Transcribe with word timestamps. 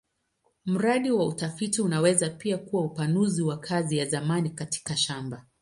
Mradi 0.65 1.11
wa 1.11 1.25
utafiti 1.27 1.81
unaweza 1.81 2.29
pia 2.29 2.57
kuwa 2.57 2.83
upanuzi 2.85 3.41
wa 3.41 3.57
kazi 3.57 3.97
ya 3.97 4.05
zamani 4.05 4.49
katika 4.49 4.97
shamba. 4.97 5.45